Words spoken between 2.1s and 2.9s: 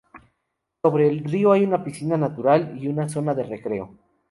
natural y